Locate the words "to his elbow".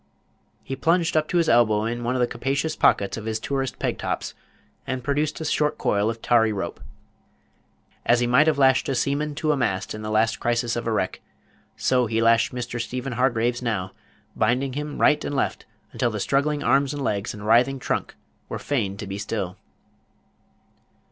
1.27-1.85